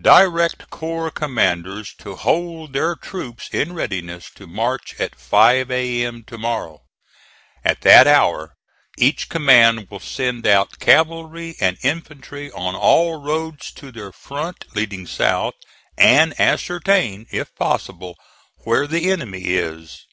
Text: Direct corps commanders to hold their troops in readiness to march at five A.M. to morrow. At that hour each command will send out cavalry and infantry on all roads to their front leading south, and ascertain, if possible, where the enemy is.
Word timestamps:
Direct 0.00 0.70
corps 0.70 1.10
commanders 1.10 1.92
to 1.98 2.14
hold 2.14 2.74
their 2.74 2.94
troops 2.94 3.48
in 3.52 3.72
readiness 3.72 4.30
to 4.36 4.46
march 4.46 4.94
at 5.00 5.18
five 5.18 5.68
A.M. 5.68 6.22
to 6.28 6.38
morrow. 6.38 6.82
At 7.64 7.80
that 7.80 8.06
hour 8.06 8.54
each 8.98 9.28
command 9.28 9.90
will 9.90 9.98
send 9.98 10.46
out 10.46 10.78
cavalry 10.78 11.56
and 11.60 11.76
infantry 11.82 12.52
on 12.52 12.76
all 12.76 13.20
roads 13.20 13.72
to 13.72 13.90
their 13.90 14.12
front 14.12 14.64
leading 14.76 15.08
south, 15.08 15.54
and 15.98 16.40
ascertain, 16.40 17.26
if 17.32 17.52
possible, 17.56 18.16
where 18.58 18.86
the 18.86 19.10
enemy 19.10 19.46
is. 19.46 20.04